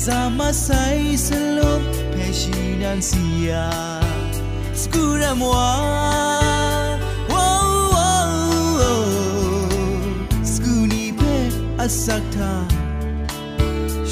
[0.01, 1.85] Sama say selop
[2.17, 3.69] pesinan sia
[4.73, 6.40] Skura moi
[11.85, 12.51] asakta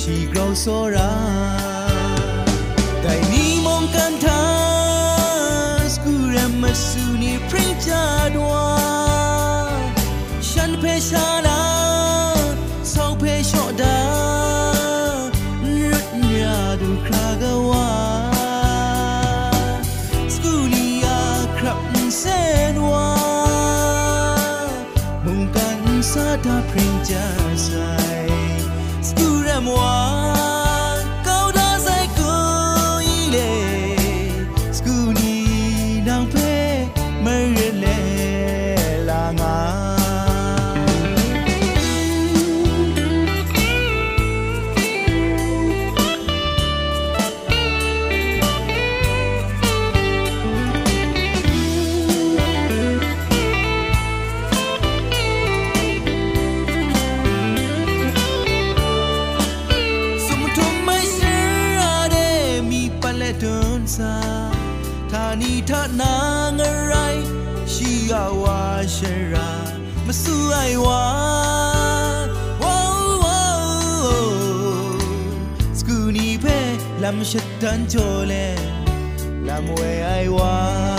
[0.00, 1.08] she grows so ra
[3.04, 4.38] dai ni mong kan tha
[5.94, 8.04] skuramasuni princha
[8.36, 8.64] dwa
[10.50, 11.37] shan pe shan
[77.08, 78.58] لم شتن جولين
[79.46, 80.97] لم وي ايوان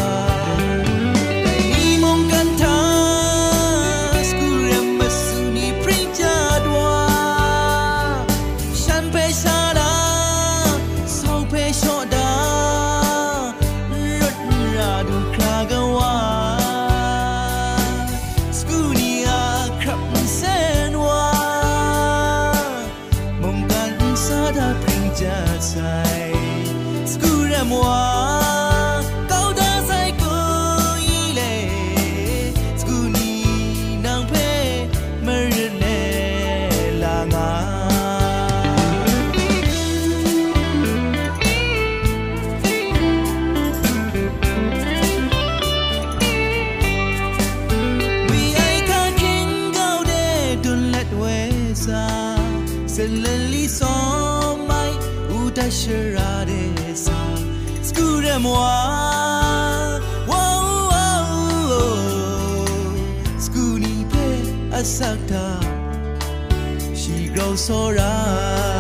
[53.00, 54.92] silently saw my
[55.40, 56.44] udashara
[57.06, 57.16] sa
[57.82, 61.30] skure moi wow wow
[63.46, 64.26] skuni pe
[64.80, 65.46] asakta
[66.92, 68.79] she grows so right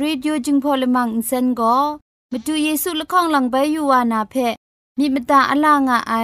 [0.00, 1.76] รีดิโอจึงพอลมังอินเซนก็
[2.32, 4.34] มาดูเยซูละข้องหลังใบยูวานาเพ
[4.98, 6.14] มีมตาอลางอไอ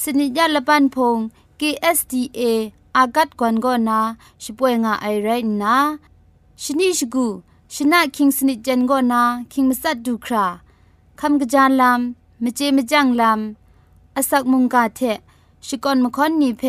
[0.00, 1.16] สนิยาละปันพง
[1.60, 2.40] KSDA
[2.96, 4.00] อากัดกวนก็นา
[4.42, 5.28] ช่วยงาไอไร
[5.62, 5.76] นะ
[6.62, 7.26] ชนิชกู
[7.74, 9.22] ชนะคิงสนิจันก็นา
[9.52, 10.46] คิงมัสัดดูครา
[11.20, 15.00] คำกระจานลำมเจมจังลำอาศักมุงกาเท
[15.66, 16.62] ชิกอนมคอนนีเพ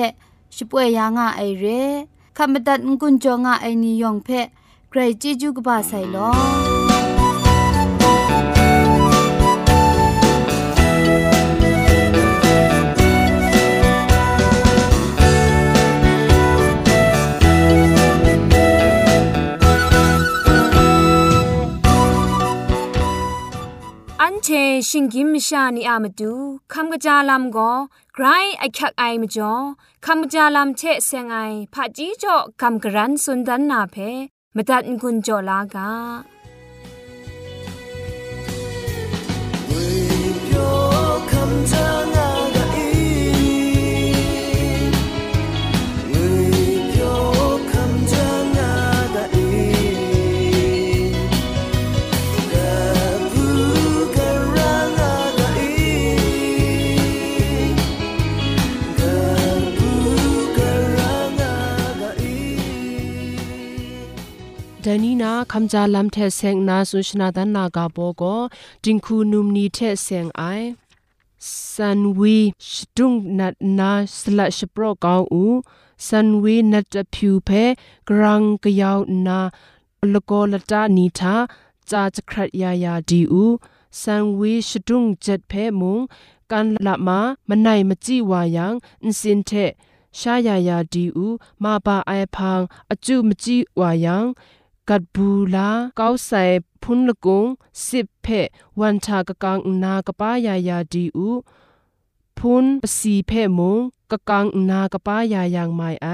[0.55, 1.65] ชิป่วยยางาไอเร
[2.37, 4.29] คำบัดงกุนจงาไอนิยองเพ
[4.95, 6.29] ใครจีจูกบาไซลอ
[24.45, 24.49] เช
[24.89, 26.33] ชิงกิมชานีอามาดู
[26.73, 27.71] คำกะจาลำก็
[28.13, 28.25] ไกร
[28.59, 29.53] ไอคักไอมจ่อ
[30.05, 31.37] คำกะจาลำเชเซงไอ
[31.73, 33.97] ผาจีจ่อคำกระรันสุนดันนาเพ
[34.55, 35.51] มตัดกุญจ่อล
[64.85, 68.41] ဒနီနာခမ်ဂျာလမ်ထဲဆ ेंग နာဆုရှနာဒနာကဘောကို
[68.83, 70.67] တင်ခုနုမနီထဲဆ ेंग အိုင်
[71.71, 72.37] ဆန်ဝီ
[72.69, 75.57] ရှတုံနတ်နာစလတ်ရှပရောကောင်းဦး
[76.07, 77.63] ဆန်ဝီနတ်တဖြူဖဲ
[78.07, 79.39] ဂရန်ကယောက်နာ
[80.13, 81.33] လကောလတာနီသာ
[81.89, 83.55] ဂျာချခရယာယာဒီဦး
[84.01, 85.97] ဆန်ဝီရှတုံဂျက်ဖဲမုံ
[86.51, 87.09] ကန်လမ
[87.49, 88.65] မနိုင်မကြည့်ဝါယံ
[89.03, 89.71] အင်းစင်တဲ့
[90.19, 92.61] ရှာယာယာဒီဦးမပါအိုင်ဖန်
[92.93, 94.17] အကျုမကြည့်ဝါယံ
[94.89, 96.43] กัดบูลาเก้าใส่
[96.81, 97.45] พุนละกง
[97.85, 98.27] สิบเพ
[98.79, 101.29] วันชากะกังนากะป้ายายาดีอู
[102.37, 103.79] พุนปสีเพมง
[104.11, 106.07] กะกังนากะป้ายายางไมไอ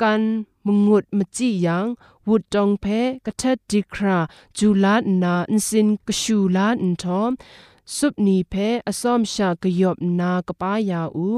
[0.00, 0.22] กัน
[0.66, 1.86] มงุดมจิยัง
[2.28, 2.86] วุดจองเพ
[3.26, 4.18] กะเทดดีครา
[4.58, 7.32] จูลานาอินสินกะชูลาอินทอม
[7.96, 8.54] สุบนีเพ
[8.86, 11.28] อสอมชากยบนากะป้ายาอู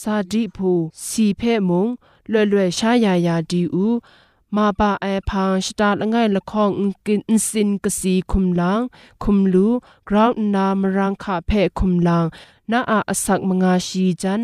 [0.00, 0.72] ซาดิพู
[1.08, 1.88] สีเพมง
[2.28, 3.86] เล่เล่ชายายาดีอู
[4.56, 6.70] มาปาไอพังสตาละไงละคอง
[7.06, 8.80] กินสินกสีคุมลัง
[9.22, 9.68] คุมลู
[10.08, 12.24] กราวน์นา มรังคาเพคุมลัง
[12.70, 14.42] นาอาอสักมงาชีจัน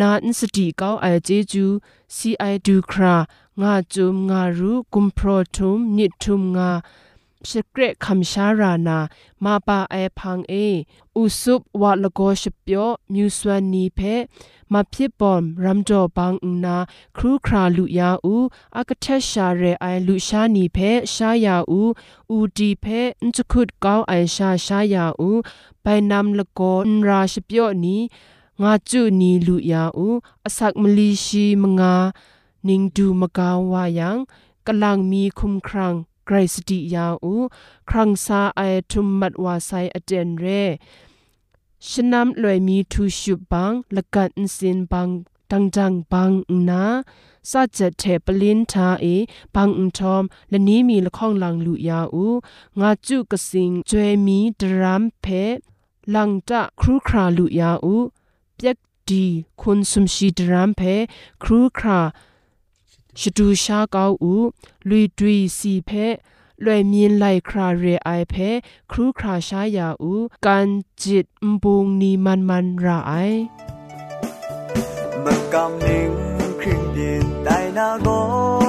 [0.00, 1.66] นาอินสติเก้าไอเจจู
[2.14, 3.16] ซีไอดูครา
[3.62, 6.70] งาจุมงารูกุมโปรทุมนิทุมงา
[7.50, 8.98] สเกรคำชารานา
[9.44, 10.54] มาปาไอพังเอ
[11.16, 14.00] อุสุบวะละโกชเปียวมิวสวนีเพ
[14.72, 16.76] มาพิบอมรัมจอบางอุนา
[17.16, 18.36] ครูคราลุยาอู
[18.76, 20.78] อากเทชาเรไอลุชานีเพ
[21.14, 21.82] ชายาอู
[22.30, 22.86] อูดีเพ
[23.24, 25.30] นจุคุดก้าวไอชาชายาอู
[25.82, 28.00] ไปนำละโกนราชเปียวนี้
[28.62, 30.08] งาจุนีลุยาอู
[30.44, 31.94] อสักมลีชีมงา
[32.66, 34.16] นิงดูมกาวายัง
[34.66, 35.94] กำลังมีคุมครัง
[36.26, 37.34] ไกรสติยาอู
[37.88, 40.46] ครังซาไอทุมมัดวาไซอเจนเร
[41.88, 45.08] ชนำลอยมีทูชุบังละกันสินบัง
[45.50, 46.30] ตังจังบัง
[46.68, 46.84] นา
[47.50, 49.06] ซาเจเทปลินทาเอ
[49.54, 52.26] บังอุทอมและนี้มีละข้องลังลุยาอู
[52.80, 55.26] งาจุกสิงจวยมีดรามเพ
[56.14, 57.96] ลังจะครูคราลุยาอู
[58.56, 58.78] เปียก
[59.08, 59.24] ดี
[59.60, 60.80] คุณสมชีดรามเพ
[61.42, 62.00] ครูครา
[63.19, 64.33] ชดูชาเกาอู
[64.89, 65.89] ลุยดุยสีเพ
[66.63, 68.49] လွယ်မြင်လိုက်ခရာရေအိုင်ဖဲ
[68.91, 70.67] ခရူခရာရှာယာဦးကန်
[71.01, 73.39] ဂျစ်မဘုံနီမန်မန်ရာအိုင်
[75.23, 76.11] မကမ်နင်း
[76.59, 78.64] ခရင်din dai na go tin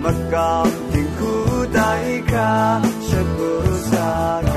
[0.00, 4.49] Makam tingku taika sebesar.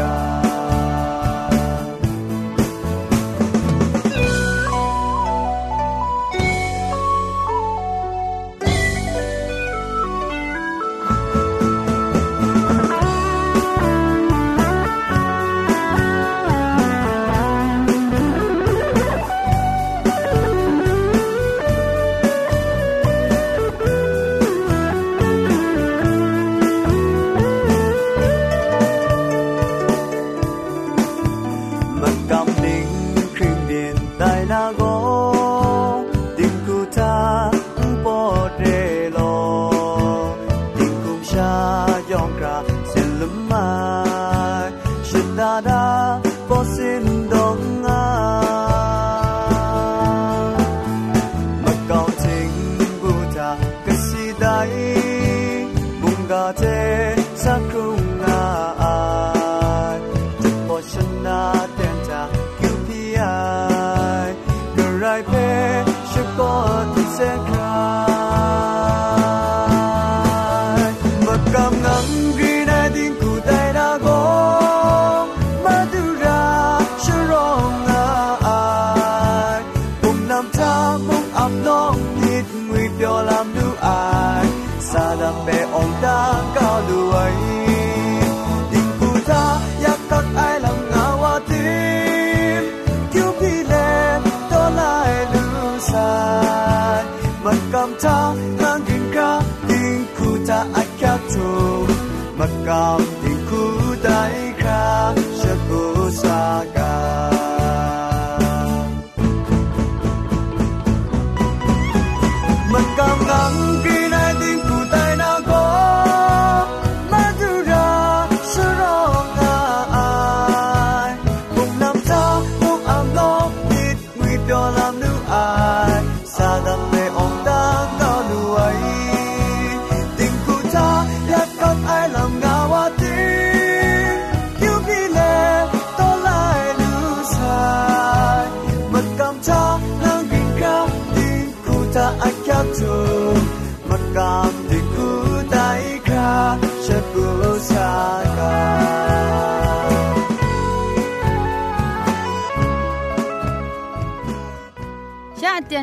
[102.65, 103.33] 高点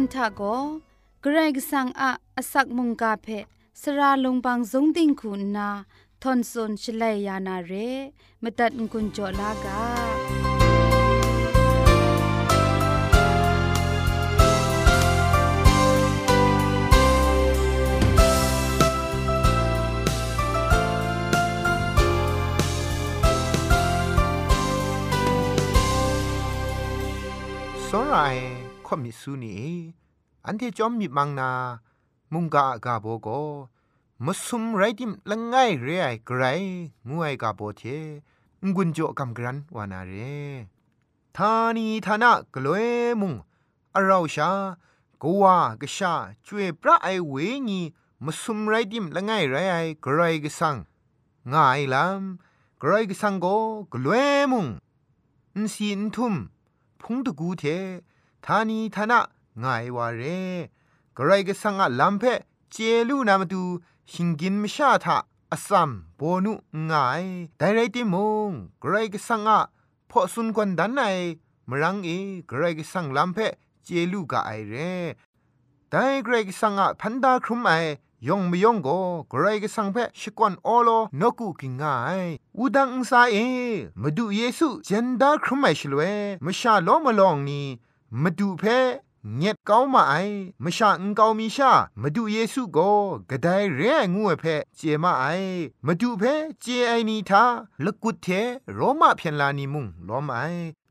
[0.09, 0.41] ทะโก
[1.21, 3.27] เกรกสังอะอสักมุงกาเพ
[3.81, 5.69] สระลงบางสงติงคุณนา
[6.21, 7.71] ทอนซนชลัยยานาเร
[8.43, 9.81] มตัดกุญจลากา
[27.87, 29.55] စောရိုင်ခွတ်မိဆူနီ
[30.44, 31.50] อันที่จอมมีมังนา
[32.32, 33.28] มุงกากาโบโก
[34.24, 36.42] มัสุมไรดิมละง่ายเรียกไร
[37.08, 37.82] งวยกาโบเท
[38.74, 40.12] งุนโจกำกรันวานาเร
[41.36, 42.88] ธานีธนะกลวย
[43.20, 43.34] มุง
[43.94, 44.50] อาราชา
[45.22, 45.44] กัว
[45.80, 46.14] กชา
[46.46, 47.34] จวยพระไอเว
[47.68, 47.80] งี
[48.24, 50.76] มัสุมไรดิมละง่ายไรไอกรไรกสัง
[51.52, 53.46] ง่ายลำกรไรกสังโก
[53.92, 54.66] กลวยมุง
[55.54, 56.34] อินสีอินทุม
[57.00, 57.64] พุงตะกูเท
[58.44, 59.20] ธานีธนะ
[59.62, 60.22] ง่ายวาเร
[61.16, 62.24] กระไรก็สังอะลัมเพ
[62.72, 62.76] เจ
[63.08, 63.62] ลูนามาดู
[64.12, 65.18] หิงกินมชาทะ
[65.52, 66.52] อสัมโบนุ
[66.90, 67.24] ง่าย
[67.58, 68.14] แต่ไรติม
[68.48, 68.50] ง
[68.82, 69.60] กระไรก็สังอะ
[70.10, 71.00] พอสุนกวนดันไน
[71.68, 72.10] มรังเอ
[72.48, 73.38] กระไรก็สังลัมเพ
[73.84, 74.94] เจลูกะไอเร่
[75.90, 77.70] แต่กระไรก็สังอะพันดาครุมไอ
[78.28, 78.88] ยองไม่ยองโก
[79.30, 80.88] กระไรก็สังเพชิกวนโอโล
[81.20, 83.36] นกุกิงง่ายอูดังอุซาเอ
[84.00, 86.02] มาดูเยซูเจนดาครุมไอชลเว
[86.44, 87.66] มชาโลมาลองนี่
[88.22, 88.64] มาดูเพ
[89.36, 90.14] เงียดเก้ามาไอ
[90.64, 92.78] มชาอุงเกามีชามาดูเยซูโก
[93.30, 93.80] กระไดเร
[94.14, 94.44] งูเพ
[94.76, 95.26] เจมาไอ
[95.86, 96.22] มาดูเพ
[96.60, 97.44] เจไอนีทา
[97.84, 98.26] ลกุดเท
[98.74, 100.38] โรมาเพียนลานีมุงล้อมไอ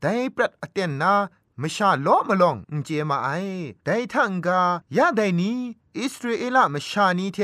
[0.00, 1.12] ไดปรัดอเตนนา
[1.60, 3.28] มชาล้อมาลองอุเจมาไอ
[3.84, 4.60] ไดทังกา
[4.96, 5.58] ยาไดนี้
[5.98, 7.38] อิสราเอลมชานีเท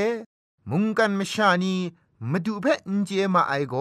[0.70, 1.74] มุงกันมชานี
[2.30, 3.75] มาดูเพอินเจมาไอโก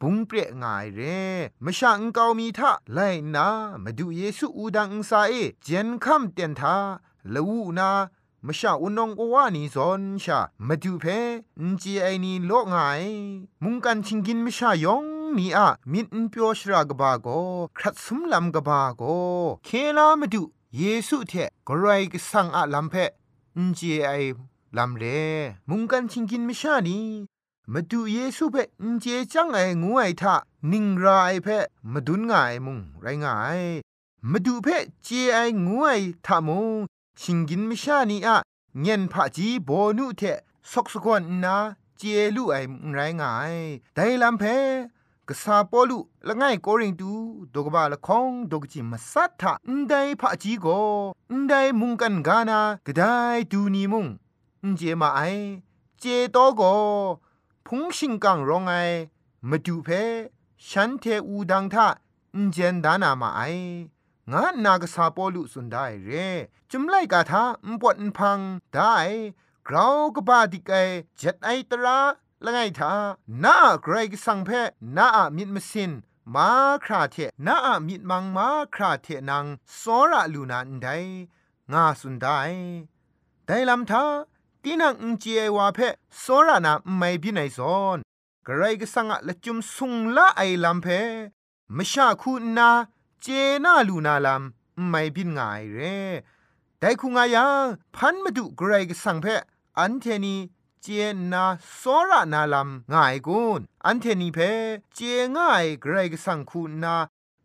[0.00, 1.22] บุงเปรง่ายเร่
[1.64, 2.98] มาชาอังกามีทะไล
[3.34, 3.46] นา
[3.82, 5.12] มาดูเยซูอูดังอุซ
[5.62, 6.76] เจนคัมเตียนทา
[7.32, 7.90] ละวูนา
[8.46, 11.04] มาชาอุนองกวานีซอนชามาดูเพ
[11.60, 13.02] อินเจไอนีโลง่าย
[13.62, 15.04] มุงกันชิงกินมาชายอง
[15.36, 17.28] นีอะมินเปียวชรากบาโก
[17.78, 19.02] ครัดสุมลำกบาโก
[19.64, 20.42] เคลามาดู
[20.76, 21.32] เยซูเท
[21.68, 22.94] กรายกสังอะลำเพ
[23.56, 24.10] อินเจไอ
[24.76, 25.04] ลำเร
[25.68, 26.98] มุงกันชิงกินมชานี
[27.72, 30.34] มาดูเยซูเพ่อินเจจังไองูไอทะ
[30.70, 31.58] นิงรายเพ่
[31.92, 33.60] มาดุนง่ายมุงไรง่าย
[34.30, 35.88] มาดูเพ่เจไองูไอ
[36.26, 36.66] ทะมุง
[37.20, 38.36] ชิงกินมิชานีอะ
[38.80, 40.22] เงียนผะจีโบนุเท
[40.70, 41.56] ซอกสกวนนา
[41.96, 42.02] เจ
[42.36, 42.56] ลูไอ
[42.92, 43.54] ไรง่าย
[43.94, 44.42] ไดลัมเพ
[45.28, 47.10] กษาปอลุละง่ายโกริงตู
[47.54, 50.66] ดกบาละคองดกจิมาสัทธะอินไดผะจีโก
[51.30, 53.02] อินไดมุงกันกานากะได
[53.50, 54.06] ดูนีมุง
[54.62, 55.20] อินเจมาไอ
[56.00, 56.62] เจโตโก
[57.66, 58.74] พุงชิงกังร้องไอ
[59.48, 59.88] มาดูเพ
[60.68, 61.86] ฉันเทอูดังทะ
[62.34, 63.42] อินเจนดานามาไอ
[64.32, 66.10] งานนากษาปอลุสุนได้เร
[66.70, 68.38] จุมไลกาทาอุปวดอุพัง
[68.72, 68.94] ได้
[69.68, 70.74] กราวกบาดิกไอ
[71.18, 71.98] เจ็ดไอตรา
[72.44, 72.92] ละไงทา
[73.44, 74.50] น้าไกรกสังเพ
[74.96, 75.92] น้าอะมิดมสิน
[76.34, 76.48] มา
[76.84, 77.16] คราเท
[77.46, 79.44] น้าอะมิดมังมาคราเทนัง
[79.80, 80.88] สอระลูนันได
[81.72, 82.38] งาสุนได้
[83.46, 84.04] ได้ลำทา
[84.66, 85.24] ตีนังอุจเจ
[85.56, 85.78] วาเพ
[86.18, 87.98] โซรานาไม่บินไอซอน
[88.46, 90.86] กระไรก็สังอะละจุมสุงละไอลำเพ
[91.76, 92.70] มชาคูนา
[93.22, 93.26] เจ
[93.64, 95.78] นาลูนาลำไม่บินง่ายเร
[96.78, 99.26] แต่คุงายังพันมาดูกระไรก็สังเพ
[99.78, 100.36] อันเทนี
[100.82, 100.86] เจ
[101.32, 101.44] นา
[101.76, 104.38] โซระนาลำง่ายกุนอันเทนีเพ
[104.94, 104.98] เจ
[105.36, 106.94] ง่ายกระไรก็สังคูนา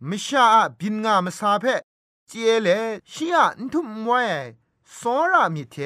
[0.10, 0.46] มชา
[0.80, 1.66] บินงามสาเพ
[2.28, 2.70] เจเล
[3.12, 4.22] ชียนทุมไว้
[4.96, 5.78] โซระมิเท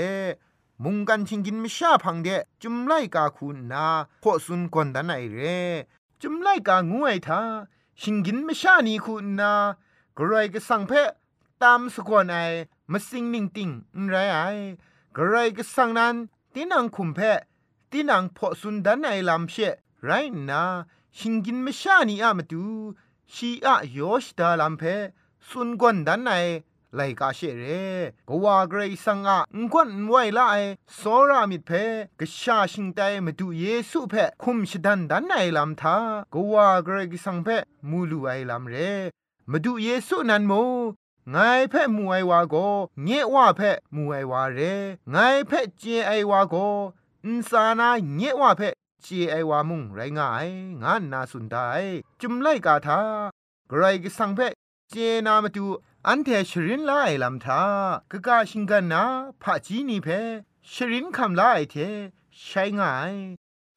[0.83, 2.29] มุงกันชิงกินมชาพังเด
[2.61, 3.85] จุมไลกาคุณนา
[4.23, 5.39] พอสุนกวนดันไอเร
[6.21, 7.41] จุมไลกางวยทา
[8.01, 9.51] ชิงกินมชานีคุณนา
[10.17, 10.91] กรายก็สังเพ
[11.61, 12.35] ตามสกวนไอ
[12.91, 13.69] มาสิงนิงติง
[14.09, 14.37] ไรไอ
[15.15, 16.15] กรายก็สังนั้น
[16.53, 17.19] ตีนังคุมเพ
[17.91, 19.55] ตีนังพอสุนดันไอลำเช
[20.03, 20.09] ไร
[20.49, 20.63] นา
[21.17, 22.63] ชิงกินมชานีอามาดู
[23.33, 24.83] ชีอะโยชดาลำเพ
[25.47, 26.31] สุนกวนดันไอ
[26.95, 27.65] ไลกาเชเร
[28.29, 30.39] กว่าเกรซังอะงกวนไวไล
[30.95, 31.71] โซรามิดเพ
[32.19, 35.97] กชาชิงไตมาดูเยซูเพคุมชดันดันไอลำทา
[36.33, 37.47] กว่าเกรกสังเพ
[37.89, 38.75] มูลูไอลำเร
[39.51, 40.53] มาดูเยซูนันโม
[41.31, 41.37] ไง
[41.69, 42.55] เพ่มูไอวาโก
[43.03, 44.59] เงว่าเพ่มูไอวาเร
[45.11, 45.15] ไง
[45.47, 46.55] เพ่เจไอวาโก
[47.25, 48.69] อินสานาเงว่าเพ่
[49.03, 50.47] เจไอวามุงไรงาย
[50.81, 51.55] งานนาสุนได
[52.21, 52.99] จุมไลกาทา
[53.69, 54.39] ไกรกสังเพ
[54.89, 55.65] เจนามาดู
[56.07, 57.61] อันเทชรินลาไอลำทา
[58.11, 59.03] กะกาชิงกันนา
[59.41, 60.07] พะจีนีเพ
[60.71, 61.75] ชรินคำลาไอเท
[62.39, 63.13] ใช้ง่าย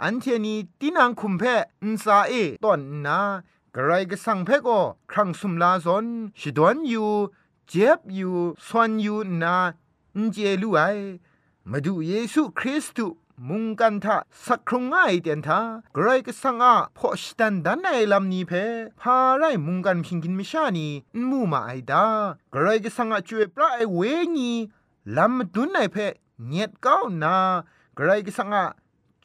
[0.03, 1.43] อันเทนีตินังคุมเพ
[1.83, 2.33] อินซาเอ
[2.65, 3.21] ตอนนา
[3.75, 6.07] กระไรก็สั่งเพก็ครั้งสุมลาซอน
[6.41, 7.13] ชิดวนอยู่
[7.69, 8.37] เจ็บอยู่
[8.67, 9.57] สวนอยู่นา
[10.17, 10.81] อินเจลูไอ
[11.71, 13.17] มาดูเยซูคริสต์
[13.49, 15.61] มุงกันทะสักครุงง่ายเตียนทา
[15.97, 18.53] กรก็สังอาพอชตันดันในลำนี้เพ
[19.01, 20.89] พาไรมุงกันพิงกินมิชานี
[21.29, 22.07] มูมาไอดา
[22.55, 24.01] กรก็สังอาจวยปลาไอเว
[24.37, 24.53] งี
[25.17, 25.97] ลำดุนในเพ
[26.47, 27.35] เงียดเก้านา
[27.99, 28.65] กรก็สังอา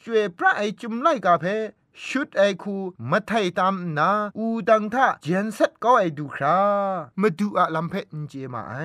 [0.04, 1.46] จวยปลาไอจุมไลกาเพ
[2.06, 2.76] ชุดไอคู
[3.10, 6.60] มาไทยตามนาอูดังท่าเจนเซ็ตก็ไอดูครา
[7.22, 8.76] มาดูอะลำเพนเจมาไอ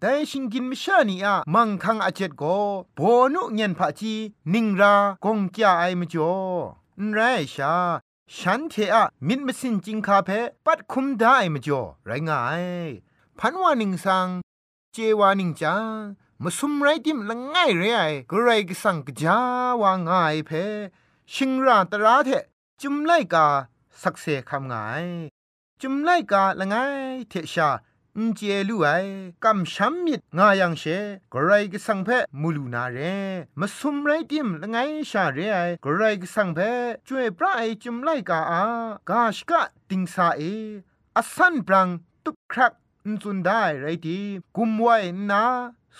[0.00, 2.58] แต่ชิงกินมิชานีอะมังคังอาเจ็ดก็
[2.94, 3.00] โบ
[3.34, 4.14] นุเงียนพะจี
[4.52, 6.32] นิงรากงจ้าไอมจ่อ
[7.00, 7.20] นไร
[7.54, 7.74] ชา
[8.36, 10.30] ฉันเทอะมิดมสินจิงคาเพ
[10.64, 12.64] ปัดคุมได้มจ่อไรงาย
[13.38, 14.28] พันวานิงสัง
[14.92, 15.76] เจวานิงจา
[16.42, 19.38] มาสุมไรดิมละง่ายเรไอกรไรกสังกจา
[19.82, 20.50] วางายเพ
[21.34, 22.30] ชิงราตราเท
[22.82, 23.46] จุมไลกา
[24.02, 24.74] สักเซคำไง
[25.80, 26.74] จุมไลกาละไง
[27.28, 27.70] เทชา
[28.16, 28.88] อินเจลูไอ
[29.44, 30.84] กำช้ำมิดงายังเช
[31.32, 32.08] กรไรก็สังเพ
[32.40, 32.98] มูลูนาเร
[33.58, 34.76] มาสุมไรติมละไง
[35.10, 36.58] ชาเรไอกรไรก็สังเพ
[37.08, 38.62] จวยพระไอจุมไลกาอา
[39.08, 40.42] กาชกะติงสาเอ
[41.16, 41.88] อสันปรัง
[42.24, 42.72] ตุกครัก
[43.22, 44.18] สุนได้ไรดี
[44.56, 44.96] กุมไว้
[45.30, 45.44] นา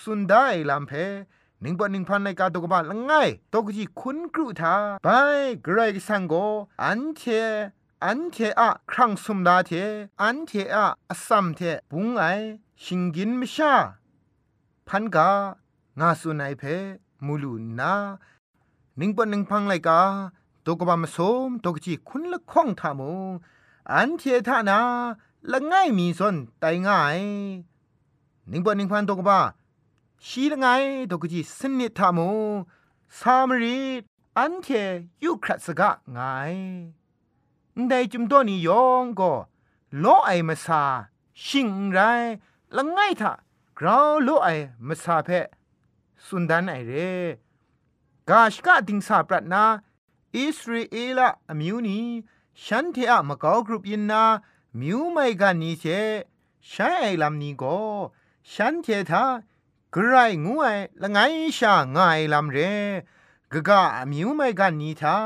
[0.02, 0.92] สุนได้ลำเพ
[1.66, 3.12] นิงปนิงพันในกาตกบาละไง
[3.52, 4.74] ตกจีคุณกรุธา
[5.04, 5.08] ไป
[5.66, 6.34] กรกสังโก
[6.82, 7.22] อันเท
[8.04, 9.70] อันเทอะครั้งสมดาเท
[10.22, 12.24] อันเทอะอสัมเทปุงไอ
[12.82, 13.74] ชิงกินมชา
[14.88, 15.30] พันกา
[16.00, 16.62] งาสุนัยเพ
[17.24, 17.94] มูลูนา
[19.00, 20.00] นิงปนิงพังไลกา
[20.66, 23.12] ตกบามสมตกจีคุณละข้องทามู
[23.92, 24.78] อันเททานา
[25.50, 27.18] ละไงมีสนไตง่าย
[28.50, 29.40] นิงปนิงพันตกบา
[30.24, 30.66] ชีละไง
[31.10, 32.30] ตกจีสนิทามู
[33.18, 33.78] สามรี
[34.38, 34.68] อันเท
[35.24, 36.18] ยุครัสกะไง
[37.88, 39.32] ได้จุมตัวนี้ยองก็
[40.00, 40.82] โลไอมาซา
[41.44, 41.98] ชิงไร
[42.76, 43.32] ละไงทะ
[43.78, 44.48] กราวโลไอ
[44.86, 45.28] มาซาเพ
[46.24, 46.92] สุนดันไอเร
[48.28, 49.64] กาชกะดิงสาปรัตนา
[50.36, 52.00] อิสราเอลอมิวนี
[52.64, 54.24] ฉันเทอะมะกอกรุปยินนา
[54.80, 55.84] มิวไม่กันนี้เช
[56.68, 57.76] ใช้ไอลำนี้ก็
[58.52, 59.24] ฉันเททา
[59.98, 61.18] กรายงวยละไง
[61.58, 62.58] ชาง่ายลำเร
[63.52, 65.16] กะกะมิวไม่กันนีทา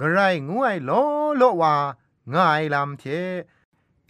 [0.00, 0.90] กรายงวยโล
[1.36, 1.74] โลว่า
[2.34, 3.04] ง่ายลำเท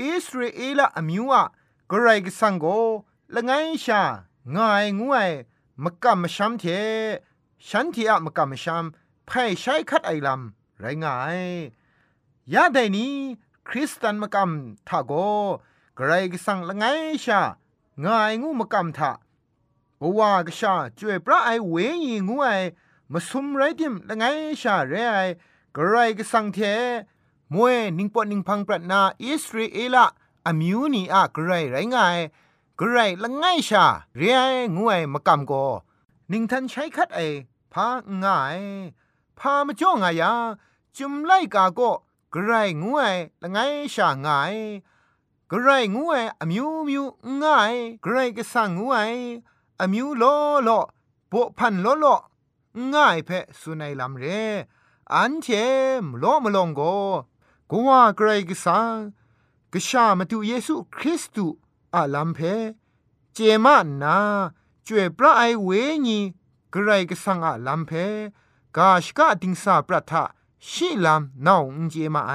[0.00, 1.44] อิสราเอลอมิวอะ
[1.90, 2.66] กรายกสังโก
[3.34, 3.52] ละไง
[3.84, 4.02] ชา
[4.56, 5.30] ง่ายงวย
[5.84, 6.64] มะกะมชัมเท
[7.68, 8.84] ฉันที่อะมะกะมชัม
[9.26, 11.40] ไพ่ใช้คัดไอลำไรง่าย
[12.54, 13.14] ยาไดนี้
[13.68, 15.12] คริสตันมะกำทาโก
[15.98, 16.84] กรายกสังละไง
[17.24, 17.40] ชา
[18.04, 19.12] ง่ายงูมะกำทา
[20.00, 22.46] บว่ากชาจวยพระไอเวยีงูไอ
[23.12, 24.24] มาสุมไรดิมละไง
[24.62, 25.18] ชาเรไอ
[25.76, 26.58] กระไรก็สังเท
[27.52, 30.06] มวยนิงปอนิงพังปรนาอิสราเอละ
[30.46, 31.96] อะมิวนีอะกระไรไรไง
[32.78, 33.84] กระไรละไงชา
[34.16, 34.40] เรไอ
[34.76, 35.52] งูไอมากำโก
[36.32, 37.20] นิงทันใช้คัดไอ
[37.72, 37.86] พา
[38.22, 38.60] ง่าย
[39.38, 40.32] พามาจ้องไงยา
[40.96, 41.80] จุมไลกาโก
[42.34, 43.02] กระไรงูไอ
[43.42, 43.58] ละไง
[43.94, 44.54] ชาง่าย
[45.50, 47.04] กระไรงูไออะมิวมิว
[47.42, 48.98] ง่ายกระไรก็สังงูไอ
[49.80, 50.24] อมิวโล
[50.64, 50.70] โล
[51.30, 52.06] ปุพันโลโล
[52.92, 54.24] ง่ายเพะสุนัยลำเร
[55.14, 55.46] อันเช
[56.02, 56.80] มโลมลงโก
[57.70, 58.94] กว่าใครกสัง
[59.72, 61.46] กชามาตุเยซูคริสตุ
[61.94, 62.38] อาลัมเพ
[63.34, 64.18] เจมานา
[64.86, 65.68] จวยพระไอเว
[66.06, 66.18] ญี
[66.70, 67.90] ใกรกสังอาลัมเพ
[68.76, 70.24] กาชกาติงสาประทะ
[70.68, 72.32] ชีลามนาวเจมาไอ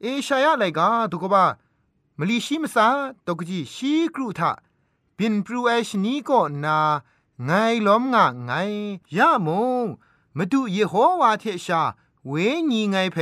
[0.00, 1.44] เอชายาไลกาตุกบา
[2.18, 2.86] มลีชิมสา
[3.26, 4.50] ตกจีชีกรุทา
[5.18, 6.78] บินปรูเอชนีก็นา
[7.44, 7.50] ไง
[7.86, 8.52] ล้อมงะไง
[9.16, 9.48] ยะม
[9.82, 9.86] ง
[10.36, 11.82] มาดูเยโฮวาเทชา
[12.28, 12.32] เว
[12.70, 13.16] ญีไงเพ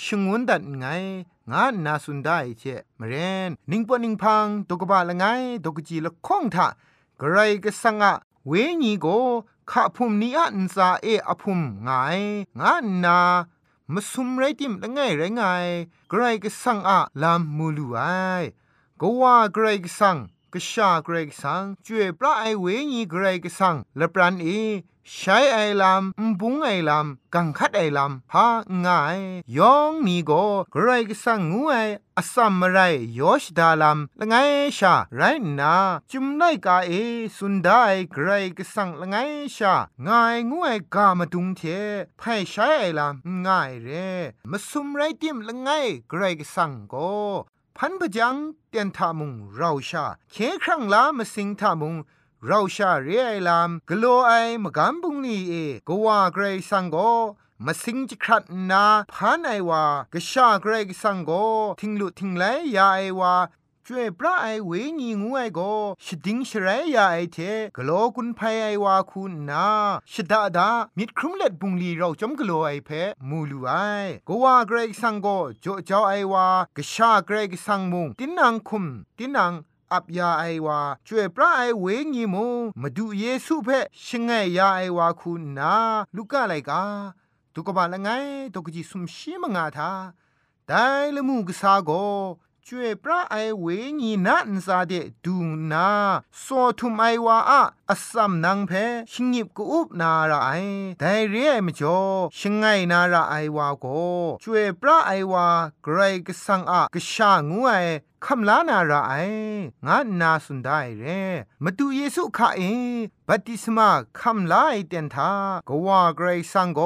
[0.00, 0.86] ชงวนดัดไง
[1.50, 2.62] งานนาสุนได้เช
[2.98, 3.14] มเร
[3.48, 5.24] นนิงปนิงพังตกบะละไง
[5.64, 6.66] ตกจีละข้องทะ
[7.20, 8.12] กรก็สังอะ
[8.46, 9.06] เวญีโก
[9.70, 11.88] ขะพุมนี้อันซาเออพุมไง
[12.60, 13.18] งานนา
[13.92, 15.42] มาสุมไรติมละไงไรไง
[16.08, 17.98] ไกรก็สังอะลามมูลูไอ
[19.00, 20.16] ก็ว่าไกรก็สัง
[20.54, 24.48] กษาเกรกสังจวยพระไอเวญีเกรกสังและปรันเอ
[25.16, 28.46] ใช้ไอลำมบุงไอลำกังคัดไอลำพา
[28.84, 29.18] ง่าย
[29.58, 31.74] ยองนี่ก็เกรกสังงูไอ
[32.16, 32.78] อสัมมไร
[33.18, 34.34] ยอชดาลำละไง
[34.78, 35.22] ชาไร
[35.60, 35.74] นา
[36.10, 36.92] จุมไนกาเอ
[37.36, 37.82] สุนได้
[38.12, 39.16] เกรกสังละไง
[39.56, 39.74] ชา
[40.06, 41.62] ง่ายงูไอกามาดุงเท
[42.18, 43.88] ไพ่ใช้ไอลำง่ายเร
[44.50, 45.70] มาสุมไรติมละไง
[46.08, 47.10] เกรกสังก็
[47.82, 48.36] พันพจัง
[48.68, 51.94] เตียนทามุงเราชาเคครั้งลามาสิงทามุง
[52.46, 55.54] เราชาเรียลามกโลไอมกำบุงนี่เอ
[55.88, 56.96] กว่าเกรซังโก
[57.64, 61.30] มาสิงจิครัดนาพันไอวากะชาเกรกสังโก
[61.80, 62.44] ทิงลุทิงไล
[62.76, 63.34] ยาไอวา
[63.92, 65.60] ช่วยพระไอเวงีงูไอโก
[66.04, 67.38] ชดิงชรายาไอเท
[67.76, 69.66] กโลกุนไพไอวาคุณนา
[70.12, 72.90] ชดาดามิดครุมเล็ดบุงลีเราจอมกโลไอเพ
[73.28, 73.72] มูลูไอ
[74.28, 75.26] ก็ว่าเกรกสังโก
[75.60, 78.84] โจเจ้าไอวากะชาเกรกสังมุงตินังคุม
[79.18, 79.52] ตินัง
[79.92, 82.46] อับยาไอวาช่วยพระไอเวงีมู
[82.80, 83.68] มาดูเยซูเพ
[84.06, 85.74] ชงไงยาไอวาคุณนา
[86.16, 86.82] ลูกอะไรกา
[87.54, 88.08] ตุกบาละไง
[88.54, 89.90] ตุกจิสุมชีมงาทา
[90.66, 91.92] แต่ละมูกษาโก
[92.72, 93.66] ช่วยพระไอเว
[94.00, 94.92] งีนันซาเด
[95.24, 95.36] ดู
[95.72, 95.88] นา
[96.40, 96.46] โซ
[96.78, 98.72] ทุมไอวาอะ อัสซัมนังเพ
[99.12, 100.50] ชิงิบกูอุบนาราไอ
[100.98, 102.00] แต่เรียมจ่อ
[102.38, 103.86] ชิงไงนาราไอวาโก
[104.42, 105.46] จวยพระไอวา
[105.82, 107.70] ไกรกสังอะกชางูไอ
[108.24, 109.12] คำลานาราไอ
[109.86, 111.04] งานาสุนได้เร
[111.64, 112.60] มาดูเยซูข้าเอ
[113.28, 113.88] บัติสมา
[114.20, 115.32] คำลาไอเตียนทา
[115.68, 116.80] กว่าไกรสังโก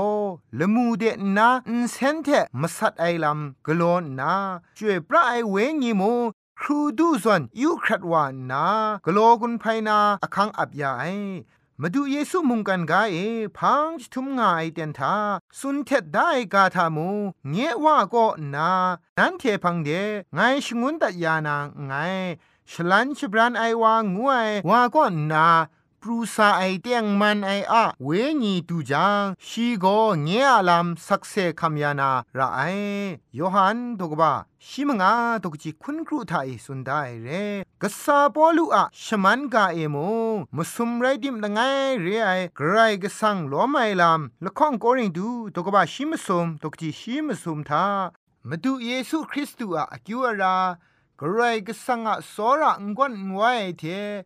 [0.58, 1.02] ละมูเด
[1.36, 2.28] นาอินเซนเท
[2.60, 4.34] มาสัดไอลำกลอนนา
[4.76, 6.02] ช่วยพระไอเวงีโม
[6.60, 8.66] ครูดูส่วนยูครัดวานนา
[9.04, 11.04] กโลกุนไพนาอคังอับยาไอ
[11.80, 13.16] มาดูเยซูมุงกันกาเอ
[13.58, 15.14] พังทุมงาไอเตียนทา
[15.58, 17.08] สุนเทดได้กาทามู
[17.50, 18.70] เงว่าก็นา
[19.18, 19.88] นันเทพังเด
[20.34, 21.92] ไงชงุนตัดยานางไง
[22.70, 25.48] ฉลันฉบรันไอวางงวยว่าก็นา
[26.06, 28.08] ปรูซาไอเตียงมันไออะเว
[28.42, 29.86] ญีตูจางชีโก
[30.22, 32.60] เงียลามสักเซคัมยานาระไอ
[33.34, 34.32] โยฮันตกบา
[34.66, 35.12] ชิมงา
[35.42, 37.28] ตกจิคุณครูไทยสุนได้เร
[37.82, 39.96] กษาปอลูอะชมันกาเอโม
[40.56, 41.60] มุสุมไรดิมละไง
[42.02, 47.86] เรไอกรายกสังล้อไมลามละข้องโกริงดูตกบาชิมสุมตกจิชิมสุมทา
[48.48, 50.56] มาดูเยซูคริสต์อะอกิวรา
[51.20, 53.82] กรายกสังอะสอระงวนงวยเท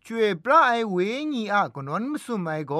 [0.06, 0.96] ช่วยพระไอเว
[1.32, 2.72] ญีอะกนนมสุไมโก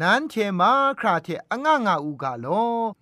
[0.00, 2.46] นั้นเทมาคราเทองางาอูกาโล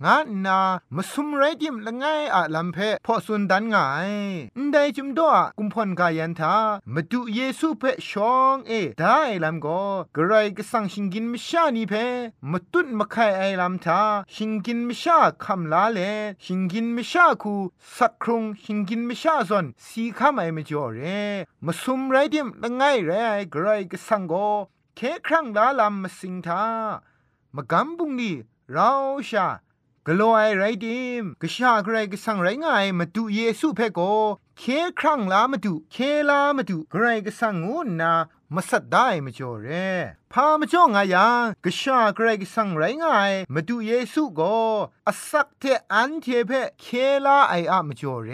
[0.04, 0.60] งานา
[0.96, 2.76] มสุมไรดิมละไงอะลัมเพ
[3.06, 4.12] พอสุนดันงาย
[4.56, 6.56] นไดจุมดอะกุมพลกายันทา
[6.94, 9.66] มาดูเยซูเพชองเอได้ลัมโก
[10.16, 11.94] กรายกสังชิงกินมชานีเพ
[12.50, 14.00] มาตุนมะไคไอลัมทา
[14.34, 15.98] ชิงกินมชาคัมลาเล
[16.44, 17.54] ชิงกินมชาคู
[17.96, 21.00] สักครุงชิงกินมชาซอนสีคำไอมจ่อเร
[21.64, 24.34] มาซุมไรเดิมละไงไรไอกรายกสังโก
[24.96, 26.64] เคครั้งลาลำมสิงทา
[27.54, 28.34] มากำบุงนี่
[28.72, 28.90] เรา
[29.28, 29.48] ชา
[30.06, 34.00] กลัวไอไรดิมกชาใครก็สั่งไรง่ายมาดูเยซูเพโก
[34.58, 34.62] เค
[34.98, 35.96] ครั้งลามาดูเค
[36.30, 38.12] ลามาดูใครก็สั่งงูนา
[38.54, 39.68] มาสัดได้มาจ่อเร
[40.34, 44.58] พามาจ่องายังกชาเกรกสังไรง่ายมาดูเยซูก็
[45.08, 46.84] อสักเทอันเทเพเค
[47.26, 48.30] ลาไออะมาจ่อเร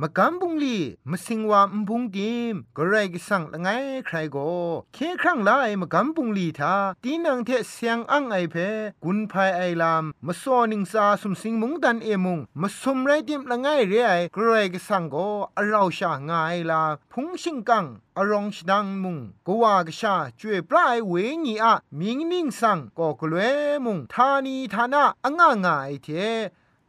[0.00, 0.78] มากำบุงลี
[1.10, 3.68] มาสิงวามบุงดิมเกรกสังละไง
[4.06, 4.50] ใครก็
[4.94, 8.56] เคครั้งลาไอมากำบุงลีทาตีนังเทเสียงอังไอเพ
[9.04, 17.86] กุนภายไอลามมาซอนิงซาสุมสิงมุงดันเอมุงมาสมไรดิมละไงเรไอเกรกสังก็อราชางายลาพุงชิงกัง
[18.18, 21.12] อรองชดังมุงกว่ากชาจวยปลายเว
[21.44, 23.38] งีอะมิงนิ่งสังก็กลว
[23.84, 26.08] มุงทานีทานะอ่างง่ายเท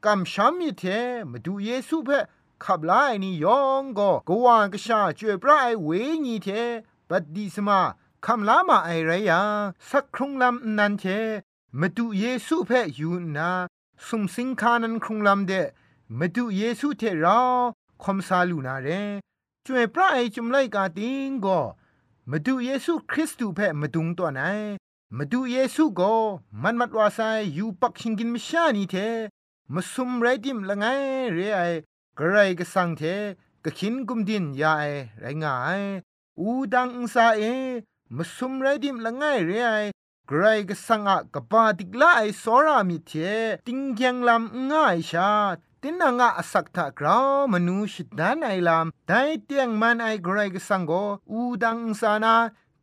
[0.06, 0.84] กำช้ำมิเท
[1.32, 2.10] มาดูเยซูเพ
[2.64, 5.90] ขับไล่นี่ยองก็กว่ากชาจวยปลายเว
[6.26, 6.48] งีเท
[7.10, 7.80] บัดดีสมา
[8.26, 9.42] คำลามาไอไรยา
[9.90, 11.04] สักครุงลำนันเท
[11.80, 13.50] มาดูเยซูเพ่ยูนา
[14.08, 15.54] สมสิงคานันครุงลำเด
[16.20, 17.40] มาดูเยซูเทรา
[18.04, 18.88] คมซาลูนาเร
[19.66, 21.60] จวยพระไอจุมไลกาติงก็
[22.34, 24.42] มาดูเยซูคริสต์เพ่มาดุงตัวไหน
[25.18, 26.14] มาดูเยซูก็
[26.64, 27.20] มันมัดวาไซ
[27.58, 28.96] ยูปักชิงกินมิชานีเท
[29.74, 30.86] มาซุมไรดิมละไง
[31.34, 31.62] เรไอ
[32.18, 33.02] กระไรก็สังเท
[33.64, 34.84] ก็ขินกุมดินยาไอ
[35.20, 35.82] ไรงาย
[36.40, 37.44] อูดังอุซาเอ
[38.16, 39.72] มาซุมไรดิมละไงเรไอ
[40.30, 43.12] กรก็สังอะกบาติกลาไอสอรามิเท
[43.68, 45.32] ติงยังลำง่ายชา
[45.84, 47.18] ตินางะสักทากรา
[47.52, 49.12] มนูชิดานไอลามได
[49.46, 50.92] เตียงมันไอไกรกสังโก
[51.32, 52.34] อูดังอุซานา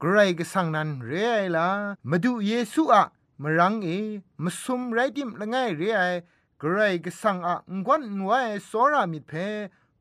[0.02, 1.68] กรกสังนันเรไอลา
[2.10, 3.04] มาดูเยซูอะ
[3.42, 3.88] มรังเอ
[4.42, 6.02] มาซุมไรดิมละไงเรไอ
[6.62, 9.32] กรายกสังอะงวนนวายสรามิดเพ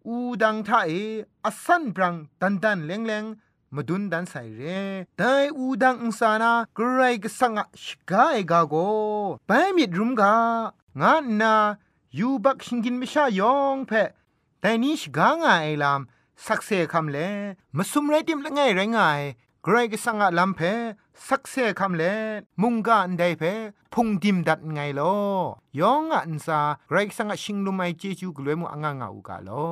[0.07, 0.91] อูดังทาเอ
[1.45, 3.25] อสันปรังตันตันเลงเลง
[3.75, 4.61] มาดุนดันใส่เร
[5.17, 8.75] แต่อูดังอุสานากรกสังอะชกาเอกาโก
[9.47, 10.33] ไปมิดรุมกา
[11.01, 11.55] งานนา
[12.17, 13.91] ยูบักชิงกินมิชายองเพ
[14.61, 16.01] แต่นี้ชกางาไอลาม
[16.45, 17.17] สักเซคำเล
[17.77, 18.99] มาสุมไรติมละไงไรไง
[19.63, 20.61] ไกรก็สังอะลำเพ
[21.27, 22.03] สักเซคำเล
[22.61, 23.43] มุงกาอันใดเพ
[23.93, 25.15] พุงดิมดัดไงลอ
[25.79, 29.67] ยองอันซาไกรกสังอะชิงลุมไมเจจูกลวยมูอ่างาอูกาลอ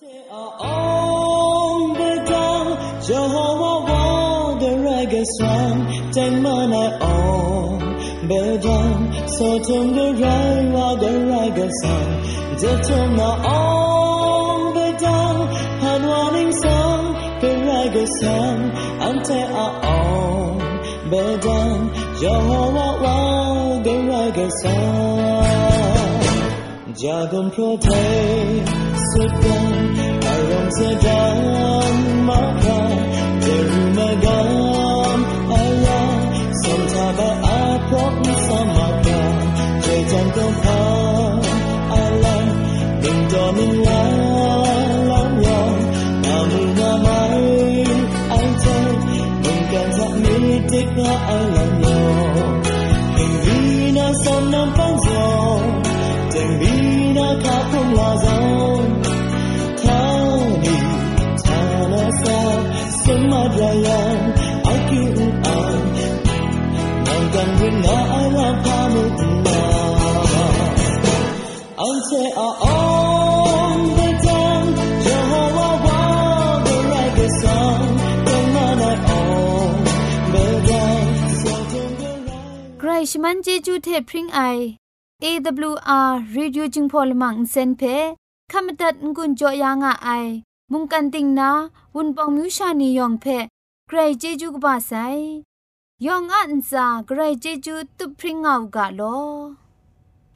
[0.00, 2.66] On the down,
[3.02, 5.78] Jehovah won the reggae song,
[6.12, 7.08] take mana on.
[7.08, 7.87] Bedam, so tum the
[8.26, 8.72] 悲伤，
[9.26, 10.28] 骚动的爱，
[10.72, 11.88] 瓦的爱更深，
[12.56, 13.46] 结束那爱，
[14.74, 15.06] 悲伤，
[15.80, 16.68] 盼望零散，
[17.40, 18.26] 的爱更深，
[19.00, 19.86] 眼泪啊，爱，
[21.10, 21.46] 悲伤，
[22.16, 23.06] 骄傲瓦
[23.84, 24.64] 的爱更深，
[26.94, 27.86] 假如我太
[29.14, 29.46] 孤单，
[30.24, 31.06] 爱容易淡
[32.26, 32.66] 忘掉。
[37.92, 38.12] quốc
[38.48, 39.32] sa mạc cả
[39.82, 41.30] trời chẳng có khó
[41.90, 42.48] ai lắm
[43.02, 44.02] đừng cho mình lá
[45.08, 45.80] lắm lòng
[46.22, 46.76] mà mình
[48.30, 48.92] anh chơi
[49.42, 51.97] mình cảm giác mình thích ai là
[83.22, 84.40] มันเจจูเทพริงไอ
[85.24, 87.82] AWR Radio จึงพอลมังเซนเพ
[88.52, 90.26] ขมตัดงุนจอยางอ้าย
[90.72, 91.50] มุงกันติงนา
[91.94, 93.24] วุนปองมิวชานียองเพ
[93.86, 94.92] ใครเจจูกบ้าไซ
[96.06, 99.18] ยองอันซาใครเจจูตุพริงเอากาลอ